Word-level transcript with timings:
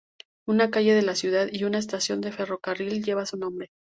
Una 0.47 0.71
calle 0.71 0.95
de 0.95 1.03
la 1.03 1.13
ciudad 1.13 1.47
y 1.51 1.63
una 1.65 1.77
estación 1.77 2.21
de 2.21 2.31
ferrocarril 2.31 3.03
llevan 3.03 3.27
su 3.27 3.37
nombre. 3.37 3.69